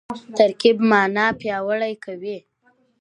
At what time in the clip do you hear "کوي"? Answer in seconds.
2.03-2.37